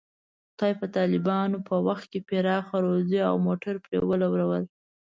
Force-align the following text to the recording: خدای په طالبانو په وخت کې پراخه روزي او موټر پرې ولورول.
خدای 0.53 0.73
په 0.79 0.85
طالبانو 0.97 1.57
په 1.67 1.75
وخت 1.87 2.05
کې 2.11 2.19
پراخه 2.27 2.77
روزي 2.85 3.19
او 3.29 3.35
موټر 3.47 3.75
پرې 3.85 3.97
ولورول. 4.09 4.63